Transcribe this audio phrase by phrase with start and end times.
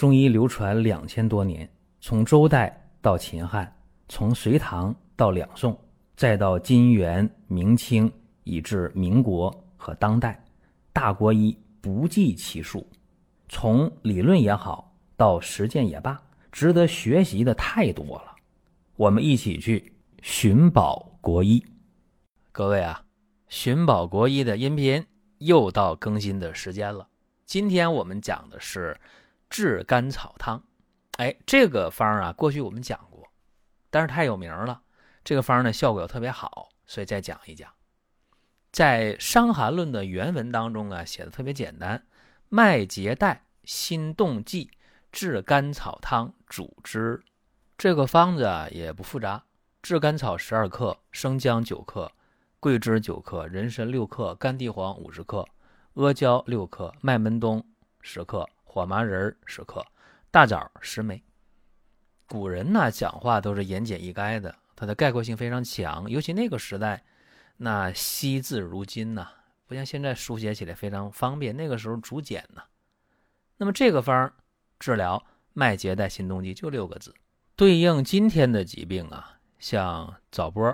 [0.00, 3.70] 中医流传两千多年，从周代到秦汉，
[4.08, 5.78] 从隋唐到两宋，
[6.16, 8.10] 再到金元明清，
[8.44, 10.42] 以至民国和当代，
[10.90, 12.88] 大国医不计其数。
[13.50, 16.18] 从理论也好，到实践也罢，
[16.50, 18.34] 值得学习的太多了。
[18.96, 19.92] 我们一起去
[20.22, 21.62] 寻宝国医。
[22.52, 23.04] 各位啊，
[23.48, 25.04] 寻宝国医的音频
[25.40, 27.06] 又到更新的时间了。
[27.44, 28.98] 今天我们讲的是。
[29.50, 30.62] 炙甘草汤，
[31.18, 33.28] 哎，这个方啊，过去我们讲过，
[33.90, 34.80] 但是太有名了。
[35.24, 37.68] 这个方呢，效果又特别好，所以再讲一讲。
[38.70, 42.06] 在《伤寒论》的原文当中啊，写的特别简单：
[42.48, 44.70] 麦秸岱心动悸
[45.10, 47.20] 炙甘草汤主之。
[47.76, 49.44] 这个方子啊也不复杂，
[49.82, 52.12] 炙甘草十二克，生姜九克，
[52.60, 55.44] 桂枝九克，人参六克，干地黄五十克，
[55.94, 57.66] 阿胶六克，麦门冬
[58.00, 58.48] 十克。
[58.72, 59.84] 火麻仁十克，
[60.30, 61.20] 大枣十枚。
[62.28, 66.08] 古人呢讲话都是言简意赅的，它的概括性非常强。
[66.08, 67.02] 尤其那个时代，
[67.56, 69.26] 那惜字如金呐，
[69.66, 71.56] 不像现在书写起来非常方便。
[71.56, 72.62] 那个时候竹简呢。
[73.56, 74.32] 那么这个方
[74.78, 75.20] 治疗
[75.52, 77.12] 脉结带心动悸就六个字，
[77.56, 80.72] 对应今天的疾病啊，像早搏、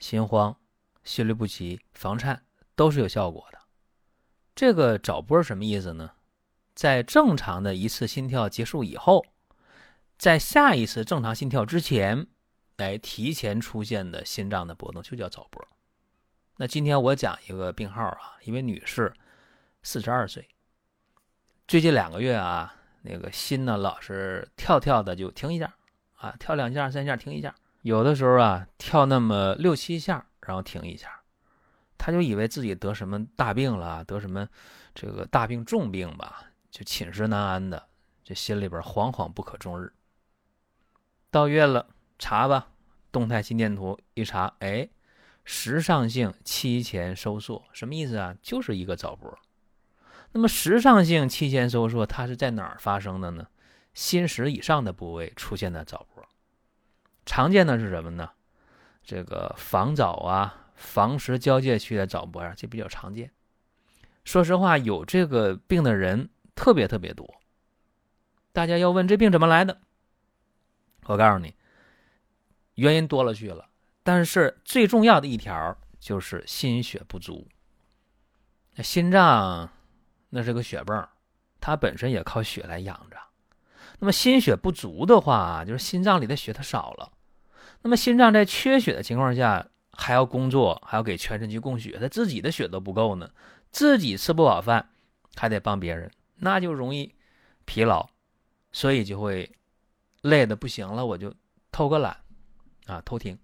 [0.00, 0.56] 心慌、
[1.04, 2.42] 心律不齐、房颤
[2.74, 3.58] 都是有效果的。
[4.56, 6.10] 这个早搏什么意思呢？
[6.74, 9.24] 在正常的一次心跳结束以后，
[10.18, 12.26] 在下一次正常心跳之前，
[12.76, 15.66] 来提前出现的心脏的波动就叫早搏。
[16.56, 19.12] 那今天我讲一个病号啊，一位女士，
[19.82, 20.48] 四十二岁，
[21.66, 25.72] 最近两个月啊，那个心呢老是跳跳的就停一下，
[26.16, 31.22] 啊，跳两下三下停一下，有的时候啊跳那么六七下，然后停一下，
[31.98, 34.48] 她就以为自己得什么大病了，得什么
[34.94, 36.44] 这个大病重病吧。
[36.74, 37.86] 就寝食难安的，
[38.24, 39.92] 这心里边惶惶不可终日。
[41.30, 41.86] 到院了，
[42.18, 42.72] 查吧，
[43.12, 44.88] 动态心电图一查，哎，
[45.44, 48.34] 时上性期前收缩，什么意思啊？
[48.42, 49.38] 就是一个早搏。
[50.32, 53.46] 那么时上性期前收缩，它是在哪儿发生的呢？
[53.92, 56.26] 心室以上的部位出现的早搏。
[57.24, 58.30] 常见的是什么呢？
[59.04, 63.30] 这个房早啊，房室交界区的早搏啊，这比较常见。
[64.24, 66.30] 说实话，有这个病的人。
[66.54, 67.28] 特别特别多，
[68.52, 69.80] 大家要问这病怎么来的？
[71.06, 71.54] 我告诉你，
[72.74, 73.68] 原因多了去了，
[74.02, 77.46] 但是最重要的一条就是心血不足。
[78.82, 79.68] 心脏
[80.30, 81.08] 那是个血泵，
[81.60, 83.16] 它本身也靠血来养着。
[83.98, 87.12] 那么心血不足的话，就是心脏里的血它少了。
[87.82, 93.30] 那么心脏在缺血的情况下，还要工作，还要给全身去供血，他自己的血都不够呢，
[93.70, 94.90] 自己吃不饱饭，
[95.36, 96.10] 还得帮别人。
[96.36, 97.14] 那就容易
[97.64, 98.08] 疲劳，
[98.72, 99.50] 所以就会
[100.22, 101.34] 累的不行了，我就
[101.70, 102.16] 偷个懒
[102.86, 103.38] 啊，偷停，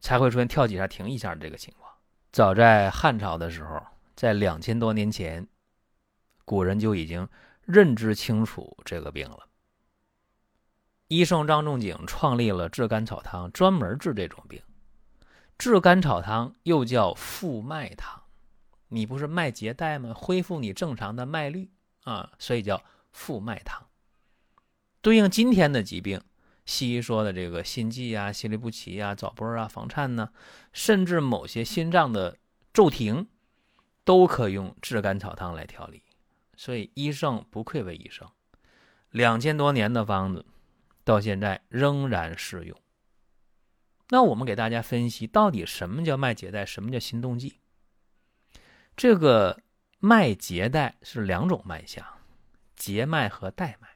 [0.00, 1.92] 才会出现跳几下停一下这个情况。
[2.32, 3.82] 早在汉朝的时候，
[4.14, 5.46] 在两千多年前，
[6.44, 7.28] 古人就已经
[7.62, 9.48] 认知清楚这个病了。
[11.08, 14.62] 医圣张仲景创立了炙甘草汤，专门治这种病。
[15.58, 18.19] 炙甘草汤又叫复脉汤。
[18.90, 20.12] 你不是脉结带吗？
[20.14, 21.70] 恢复你正常的脉率
[22.02, 23.86] 啊，所以叫复脉汤。
[25.00, 26.20] 对应今天的疾病，
[26.66, 30.30] 西医说的这个心悸啊、心律不齐啊、早搏啊、房颤呢，
[30.72, 32.36] 甚至某些心脏的
[32.74, 33.26] 骤停，
[34.04, 36.02] 都可用炙甘草汤来调理。
[36.56, 38.28] 所以医圣不愧为医圣，
[39.10, 40.44] 两千多年的方子，
[41.04, 42.76] 到现在仍然适用。
[44.08, 47.59] 那我们给大家分析，到底什么叫脉结带，什么叫心动悸？
[48.96, 49.60] 这个
[49.98, 52.04] 脉结带是两种脉象，
[52.76, 53.88] 结脉和带脉。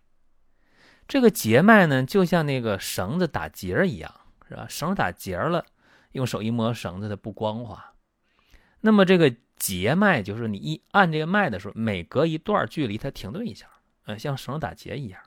[1.07, 4.67] 这个结脉呢，就像那个绳子打结儿一样，是吧？
[4.69, 5.67] 绳子打结儿了，
[6.13, 7.93] 用手一摸绳子，它不光滑。
[8.81, 13.69] 那么这个结脉就是你一按这个脉的时候，每隔一段距离它停顿一下，
[14.05, 15.21] 呃，像绳子打结一样。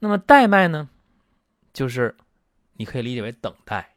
[0.00, 0.90] 那么带脉呢，
[1.72, 2.14] 就是
[2.74, 3.96] 你可以理解为等待，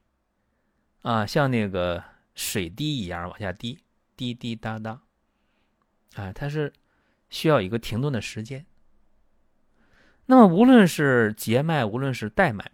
[1.02, 2.02] 啊，像那个
[2.34, 3.78] 水滴一样往下滴。
[4.18, 5.00] 滴滴答答，
[6.16, 6.74] 啊，它是
[7.30, 8.66] 需要一个停顿的时间。
[10.26, 12.70] 那么，无论是结脉，无论是带脉，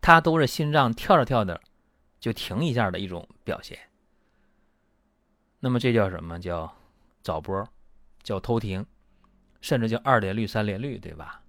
[0.00, 1.60] 它都是心脏跳着跳的
[2.18, 3.78] 就停一下的一种表现。
[5.60, 6.74] 那么，这叫什么叫
[7.22, 7.68] 早搏，
[8.22, 8.84] 叫偷停，
[9.60, 11.42] 甚至叫二连律、三连律，对吧？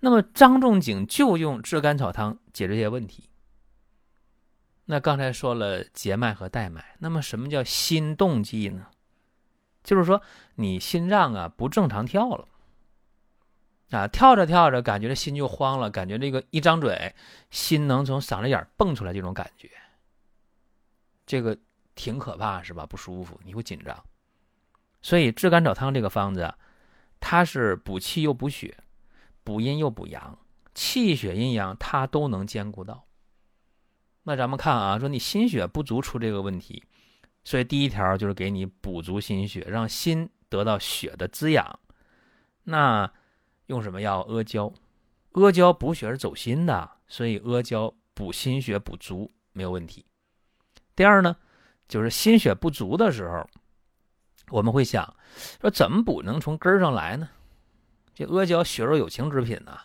[0.00, 3.28] 那么，张仲景就用炙甘草汤解决这些问题。
[4.84, 8.88] 那刚才说了结脉和带脉，那么什么叫心动悸呢？
[9.82, 10.22] 就是说
[10.56, 12.48] 你心脏啊不正常跳了，
[13.90, 17.14] 啊，跳着跳着，感觉这心就慌了，感觉这个一张嘴，
[17.50, 19.70] 心能从嗓子眼蹦出来，这种感觉，
[21.26, 21.56] 这个
[21.94, 22.86] 挺可怕，是吧？
[22.86, 24.04] 不舒服，你会紧张。
[25.00, 26.54] 所以炙甘草汤这个方子，
[27.18, 28.76] 它是补气又补血，
[29.42, 30.38] 补阴又补阳，
[30.74, 33.04] 气血阴阳它都能兼顾到。
[34.22, 36.82] 那咱们看啊，说你心血不足出这个问题，
[37.44, 41.78] 所以第一条就是给你补足心血，让心得到血的滋养。
[42.64, 43.10] 那。
[43.66, 44.20] 用什么药？
[44.22, 44.70] 阿胶，
[45.30, 50.04] 阿胶补血是走心的，所以阿胶补心血补足没有问题。
[50.94, 51.34] 第二呢，
[51.88, 53.48] 就是心血不足的时候，
[54.50, 55.16] 我们会想
[55.60, 57.30] 说怎么补能从根上来呢？
[58.14, 59.80] 这阿胶血肉有情之品呐，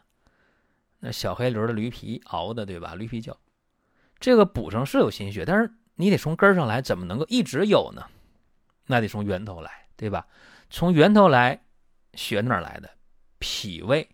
[1.00, 2.95] 那小黑驴的驴皮熬的，对吧？
[2.95, 3.38] 驴皮胶，
[4.19, 8.05] 这个补上是有心血，但是你得从根上来，怎么能够一直有呢？
[8.85, 10.25] 那得从源头来，对吧？
[10.69, 11.61] 从源头来，
[12.13, 12.89] 血哪来的？
[13.39, 14.07] 脾胃，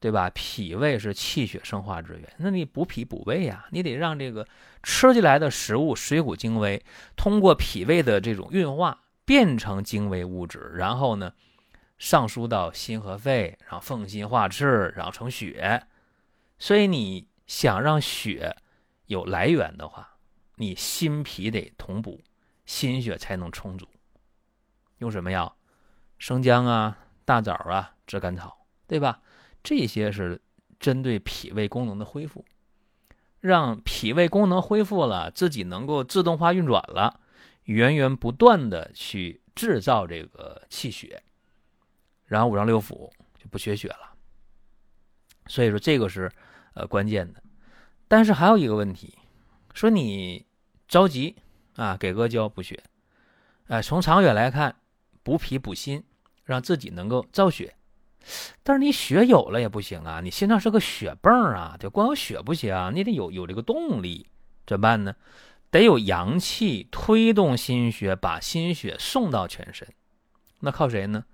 [0.00, 0.28] 对吧？
[0.30, 4.46] 脾胃是气血生化之源，那你补脾补胃呀，你得让这个
[4.82, 6.84] 吃进来的食物水谷精微，
[7.16, 11.32] 通过脾胃的这种运化变成精微物质，然后呢
[11.98, 15.84] 上输到心和肺，然后奉心化赤，然后成血。
[16.58, 18.56] 所以你想让血
[19.12, 20.16] 有来源的话，
[20.56, 22.20] 你心脾得同补，
[22.66, 23.86] 心血才能充足。
[24.98, 25.56] 用什么药？
[26.18, 26.98] 生姜啊。
[27.24, 29.22] 大枣啊，炙甘草，对吧？
[29.62, 30.42] 这些是
[30.80, 32.44] 针对脾胃功能的恢复，
[33.38, 37.20] 让脾胃功能恢复了，自己能够自动化运转了，
[37.62, 41.22] 源源不断的去制造这个气血，
[42.26, 44.12] 然后五脏六腑就不缺血了。
[45.46, 46.28] 所以说这个是
[46.74, 47.40] 呃关键的。
[48.12, 49.16] 但是还有一个问题，
[49.72, 50.44] 说你
[50.86, 51.34] 着急
[51.76, 52.78] 啊，给阿胶补血，
[53.68, 54.76] 哎，从长远来看，
[55.22, 56.04] 补脾补心。
[56.44, 57.76] 让自己能够造血，
[58.64, 60.20] 但是你血有了也不行啊！
[60.20, 64.26] 你心脏是个血泵啊，得光有血不行啊，你得有有这个动力，
[64.66, 65.14] 怎么办呢？
[65.70, 69.88] 得有阳气推动心血，把心血送到全身。
[70.58, 71.24] 那靠谁呢？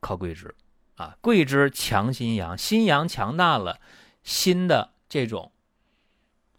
[0.00, 0.54] 靠桂枝
[0.94, 1.18] 啊！
[1.20, 3.80] 桂枝强心阳，心阳强大了，
[4.22, 5.50] 心的这种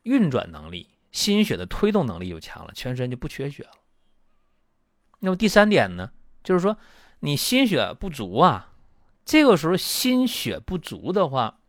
[0.04, 3.72] 运转能力、心血的推动能力就强了，全身就不缺血了。
[5.20, 6.12] 那么第三点呢，
[6.44, 6.78] 就是说。
[7.26, 8.74] 你心血不足啊，
[9.24, 11.62] 这个时候心血不足的话，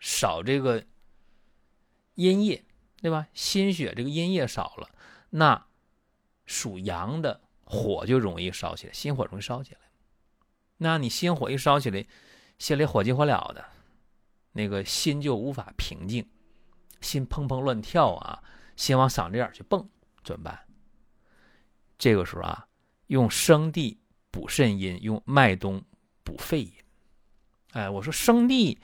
[0.00, 0.84] 少这个
[2.16, 2.64] 阴液，
[3.00, 3.28] 对吧？
[3.32, 4.90] 心血这个阴液少了，
[5.30, 5.68] 那
[6.44, 9.80] 属阳的火就容易烧起来，心火容易烧起来。
[10.78, 12.04] 那你心火一烧起来，
[12.58, 13.64] 心里火急火燎的，
[14.50, 16.28] 那个心就无法平静，
[17.00, 18.42] 心砰砰乱跳啊，
[18.76, 19.86] 心往嗓子眼去蹦，
[20.24, 20.58] 怎么办？
[21.98, 22.66] 这个时候啊，
[23.06, 24.00] 用生地。
[24.28, 25.82] 补肾阴，用麦冬
[26.22, 26.70] 补肺阴。
[27.72, 28.78] 哎，我说生地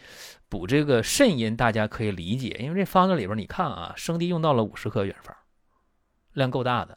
[0.49, 5.37] 补这个肾阴，大家可以理解，因为这方子里边你看啊，生地用到了五十克原方，
[6.33, 6.97] 量够大的。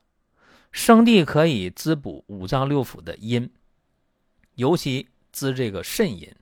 [0.71, 3.51] 生地可以滋补五脏六腑的阴，
[4.53, 6.33] 尤其滋这个肾阴。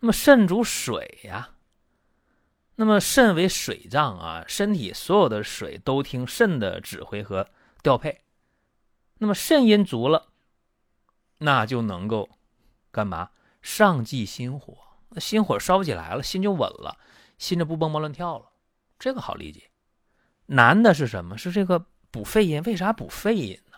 [0.00, 1.50] 那么肾主水呀，
[2.80, 7.50] 那么肾为水脏啊，身体所有的水都听肾的指挥和
[7.82, 8.20] 调配。
[9.18, 10.28] 那么肾阴足了。
[11.38, 12.28] 那就能够
[12.92, 13.30] 干嘛？
[13.60, 16.96] 上济心火，那心火烧不起来了，心就稳了，
[17.36, 18.52] 心就不蹦蹦乱跳了。
[18.96, 19.72] 这个好理解。
[20.46, 21.36] 难的是什么？
[21.36, 22.62] 是这个补肺阴。
[22.62, 23.76] 为啥补肺阴呢？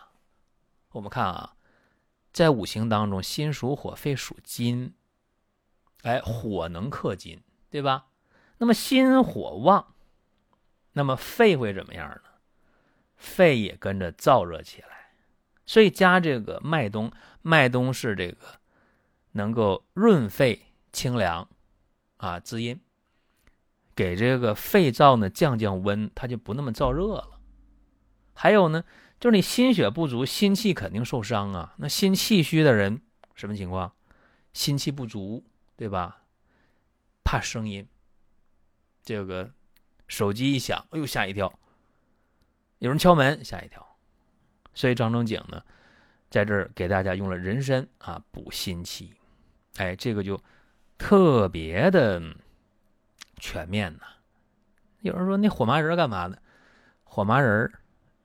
[0.90, 1.56] 我们看啊，
[2.34, 4.92] 在五行当中，心属火，肺属金。
[6.02, 8.08] 哎，火能克金，对吧？
[8.60, 9.94] 那么心火旺，
[10.92, 12.20] 那么肺会怎么样呢？
[13.16, 14.88] 肺也跟着燥热起来。
[15.64, 18.60] 所以加这个麦冬，麦冬是这个
[19.32, 21.48] 能够润肺清凉，
[22.18, 22.78] 啊滋阴，
[23.94, 27.40] 给这个肺燥呢降降温，它就不那么燥热了。
[28.34, 28.84] 还有呢，
[29.18, 31.74] 就是你心血不足，心气肯定受伤啊。
[31.78, 33.00] 那心气虚的人
[33.34, 33.94] 什么情况？
[34.52, 35.44] 心气不足，
[35.76, 36.24] 对吧？
[37.24, 37.86] 怕声音，
[39.02, 39.50] 这个
[40.08, 41.52] 手机一响，哎呦吓一跳，
[42.78, 43.86] 有人敲门吓一跳。
[44.72, 45.62] 所以张仲景呢，
[46.30, 49.14] 在这儿给大家用了人参啊补心气，
[49.76, 50.40] 哎，这个就
[50.96, 52.22] 特别的
[53.36, 54.02] 全面呐。
[55.00, 56.40] 有人说那火麻仁干嘛的？
[57.02, 57.72] 火麻仁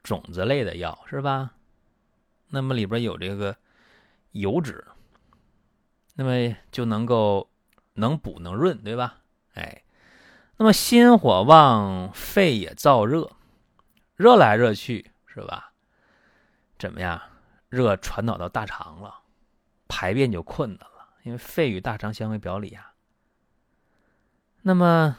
[0.03, 1.55] 种子类的药是吧？
[2.50, 3.58] 那么里边有这个
[4.32, 4.86] 油脂，
[6.13, 7.50] 那么就能够
[7.94, 9.22] 能补能润，对吧？
[9.55, 9.82] 哎，
[10.58, 13.32] 那么心火旺，肺也燥热，
[14.16, 15.74] 热来热去是吧？
[16.80, 17.22] 怎么样？
[17.70, 19.22] 热传导到大肠了，
[19.88, 21.10] 排便就困难了。
[21.24, 22.94] 因为肺与大肠相为表里啊，
[24.62, 25.18] 那么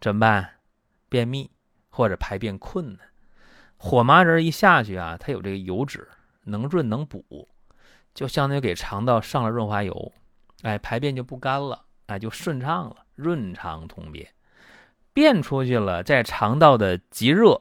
[0.00, 0.58] 怎么办？
[1.08, 1.50] 便秘
[1.88, 3.08] 或者排便困难，
[3.76, 6.08] 火麻仁一下去啊，它有这个油脂，
[6.44, 7.48] 能润能补，
[8.14, 10.12] 就相当于给肠道上了润滑油，
[10.62, 14.32] 哎，排便就不干了，哎，就顺畅了，润肠通便，
[15.12, 17.60] 便出去了，在肠道的极热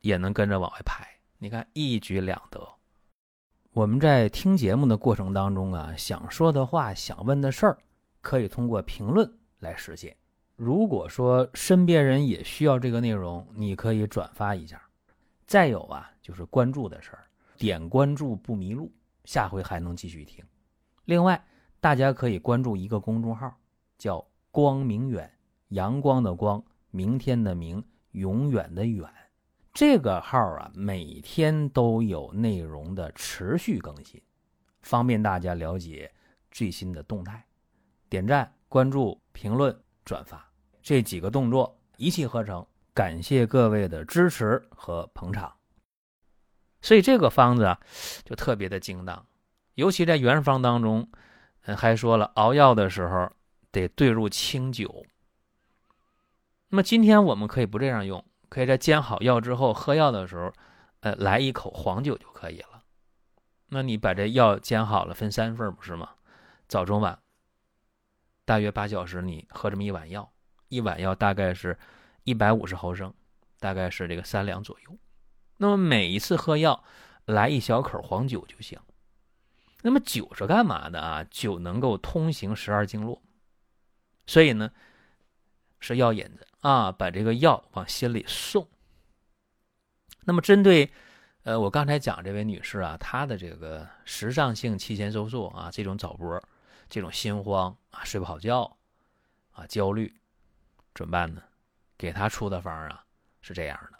[0.00, 1.06] 也能跟着往外排，
[1.38, 2.66] 你看一举两得。
[3.72, 7.78] 我们在听节目的过程当中啊，想说的话、想问的事儿，
[8.20, 10.16] 可以通过评论来实现。
[10.56, 14.82] 如果说身边人也需要这个内容，你可以转发一下。
[15.46, 17.24] 再有啊，就是关注的事儿，
[17.56, 18.92] 点关注不迷路，
[19.24, 20.44] 下回还能继续听。
[21.04, 21.40] 另外，
[21.78, 23.54] 大家可以关注一个公众号，
[23.96, 25.32] 叫“光明远”，
[25.68, 29.08] 阳光的光，明天的明，永远的远。
[29.72, 34.20] 这个号啊，每天都有内容的持续更新，
[34.82, 36.10] 方便大家了解
[36.50, 37.44] 最新的动态。
[38.08, 40.50] 点赞、关注、评论、转发
[40.82, 45.54] 这几个动作一气呵成，感谢各位的支持和捧场。
[46.80, 47.78] 所以这个方子啊，
[48.24, 49.26] 就特别的精当，
[49.74, 51.08] 尤其在原方当中，
[51.62, 53.30] 嗯，还说了熬药的时候
[53.70, 55.04] 得兑入清酒。
[56.70, 58.24] 那么今天我们可以不这样用。
[58.50, 60.50] 可以在煎好药之后喝药的时候，
[61.00, 62.82] 呃，来一口黄酒就可以了。
[63.66, 66.08] 那你把这药煎好了，分三份不是吗？
[66.66, 67.18] 早中晚，
[68.46, 70.32] 大约八小时，你喝这么一碗药，
[70.68, 71.78] 一碗药大概是
[72.24, 73.12] 一百五十毫升，
[73.60, 74.98] 大概是这个三两左右。
[75.58, 76.82] 那么每一次喝药
[77.26, 78.80] 来一小口黄酒就行。
[79.82, 81.22] 那么酒是干嘛的啊？
[81.30, 83.20] 酒能够通行十二经络，
[84.26, 84.70] 所以呢
[85.80, 86.46] 是药引子。
[86.60, 88.68] 啊，把这个药往心里送。
[90.24, 90.90] 那么，针对
[91.44, 96.42] 呃，我刚才讲这位女士啊，她的这个时尚性期前收缩啊，这种早搏，
[96.90, 98.76] 这种心慌啊，睡不好觉
[99.52, 100.12] 啊，焦虑，
[100.96, 101.40] 怎么办呢？
[101.96, 103.04] 给她出的方啊
[103.40, 103.98] 是这样的：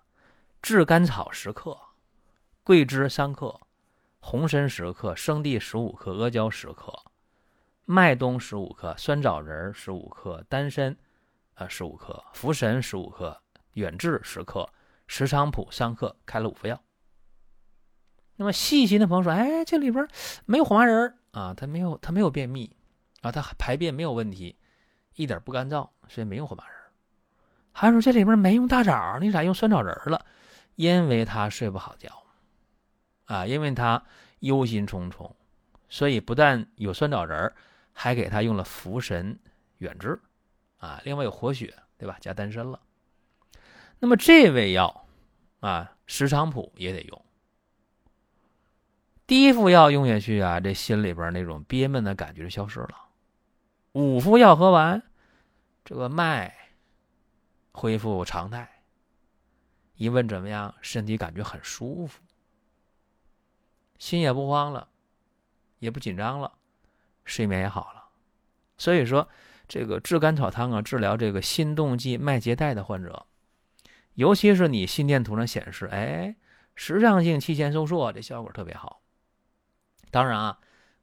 [0.61, 1.79] 炙甘草十克，
[2.65, 3.61] 桂枝三克，
[4.19, 6.93] 红参十克，生地十五克，阿胶十克，
[7.85, 10.97] 麦冬十五克，酸枣仁十五克，丹参。
[11.59, 14.69] 啊，十五克茯神，十五克远志，十克
[15.09, 16.81] 石菖蒲，三克，开了五副药。
[18.37, 20.07] 那么细心的朋友说：“哎，这里边
[20.47, 22.77] 没有火麻仁啊，他没有，他没有便秘
[23.23, 24.57] 啊，他排便没有问题，
[25.17, 26.75] 一点不干燥，所以没用火麻仁。”
[27.73, 30.25] 还说这里边没用大枣，你咋用酸枣仁了？
[30.77, 32.23] 因为他睡不好觉
[33.25, 34.01] 啊，因为他
[34.39, 35.33] 忧心忡忡，
[35.89, 37.53] 所以不但有酸枣仁，
[37.93, 39.37] 还给他用了茯神、
[39.79, 40.21] 远志。
[40.79, 42.17] 啊，另外有活血，对吧？
[42.21, 42.81] 加丹参了。
[43.99, 45.09] 那么这味药
[45.59, 47.25] 啊，石菖蒲也得用。
[49.27, 53.09] 第一副药用下去啊，这心里边那种憋闷的感觉消失了。
[53.93, 55.03] 五副药喝完，
[55.85, 56.57] 这个脉
[57.73, 58.83] 恢复常态。
[59.97, 62.23] 一问怎么样，身体感觉很舒服，
[63.99, 64.89] 心也不慌了，
[65.81, 66.53] 也不紧张了，
[67.25, 68.05] 睡眠也好了。
[68.77, 69.29] 所以说。
[69.69, 73.27] 这个炙甘草汤啊，治疗这个心动悸、脉结带的患者，
[74.15, 76.35] 尤其是你心电图上显示，哎，
[76.75, 79.03] 时尚性期前收缩，这效果特别好。
[80.11, 80.59] 当然啊，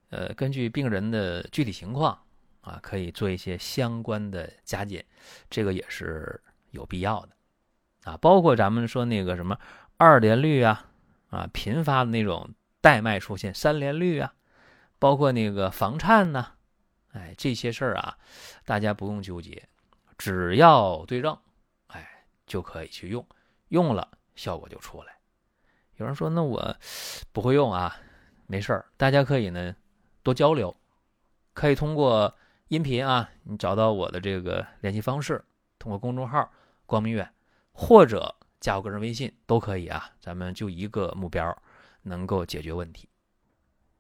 [0.10, 2.18] 呃，根据病人的具体情况
[2.62, 5.06] 啊，可以做一些相关的加减，
[5.48, 6.42] 这个也是
[6.72, 8.18] 有必要的啊。
[8.18, 9.56] 包括咱们说那个什么
[9.98, 10.90] 二联律啊，
[11.30, 12.50] 啊，频发的那种
[12.82, 14.34] 带脉出现三联律啊，
[14.98, 16.54] 包括那个房颤呐。
[17.16, 18.18] 哎，这些事儿啊，
[18.66, 19.68] 大家不用纠结，
[20.18, 21.38] 只要对症，
[21.88, 22.06] 哎，
[22.46, 23.26] 就可以去用，
[23.70, 24.06] 用了
[24.36, 25.16] 效果就出来。
[25.96, 26.76] 有人说，那我
[27.32, 27.96] 不会用啊，
[28.48, 29.74] 没事儿，大家可以呢
[30.24, 30.76] 多交流，
[31.54, 32.36] 可以通过
[32.68, 35.42] 音频啊，你找到我的这个联系方式，
[35.80, 36.52] 通过公众号
[36.86, 37.32] “光明远”
[37.72, 41.58] 或者加我个人微信都可以啊，咱们就一个目标，
[42.02, 43.08] 能够解决问题。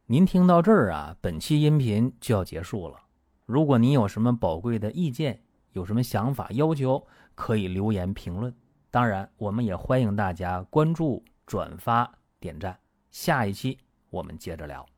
[0.07, 3.04] 您听到这儿啊，本期音频就要结束了。
[3.45, 5.41] 如果您有什么宝贵的意见，
[5.73, 8.53] 有什么想法要求，可以留言评论。
[8.89, 12.79] 当然，我们也欢迎大家关注、转发、点赞。
[13.11, 13.77] 下一期
[14.09, 14.94] 我们接着聊。